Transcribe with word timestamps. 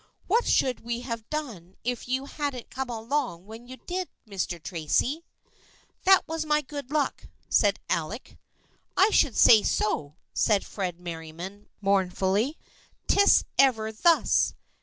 "What 0.25 0.47
should 0.47 0.79
we 0.79 1.01
have 1.01 1.29
done 1.29 1.75
if 1.83 2.07
you 2.07 2.25
hadn't 2.25 2.71
come 2.71 2.89
along 2.89 3.45
when 3.45 3.67
you 3.67 3.77
did, 3.77 4.09
Mr. 4.27 4.59
Tracy?" 4.59 5.25
"That 6.05 6.27
was 6.27 6.43
my 6.43 6.61
good 6.61 6.89
luck," 6.89 7.25
said 7.49 7.77
Alec." 7.87 8.39
I 8.97 9.11
should 9.11 9.37
say 9.37 9.61
so," 9.61 10.15
said 10.33 10.65
Fred 10.65 10.99
Merriam 10.99 11.67
mourn 11.81 12.09
fully." 12.09 12.57
'Tis 13.07 13.43
ever 13.59 13.91
thus. 13.91 14.55